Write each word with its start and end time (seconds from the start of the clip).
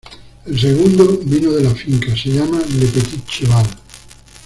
El 0.47 0.59
segundo 0.59 1.15
vino 1.23 1.51
de 1.51 1.61
la 1.63 1.75
finca 1.75 2.15
se 2.17 2.29
llama 2.31 2.59
Le 2.75 2.87
Petit 2.87 3.23
Cheval. 3.27 3.67